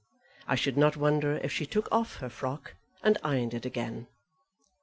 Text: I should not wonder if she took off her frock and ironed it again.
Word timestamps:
I 0.47 0.55
should 0.55 0.77
not 0.77 0.97
wonder 0.97 1.37
if 1.43 1.51
she 1.51 1.67
took 1.67 1.87
off 1.91 2.15
her 2.15 2.29
frock 2.31 2.73
and 3.03 3.19
ironed 3.23 3.53
it 3.53 3.67
again. 3.67 4.07